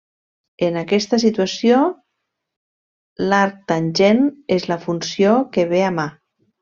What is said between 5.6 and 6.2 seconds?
bé a mà.